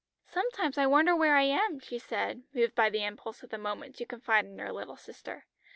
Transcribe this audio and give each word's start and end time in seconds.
"Sometimes 0.25 0.79
I 0.79 0.87
wonder 0.87 1.15
where 1.15 1.35
I 1.35 1.43
am," 1.43 1.79
she 1.79 1.99
said, 1.99 2.41
moved 2.55 2.73
by 2.73 2.89
the 2.89 3.03
impulse 3.03 3.43
of 3.43 3.51
the 3.51 3.59
moment 3.59 3.95
to 3.97 4.05
confide 4.07 4.45
in 4.45 4.57
her 4.57 4.73
little 4.73 4.97
sister. 4.97 5.45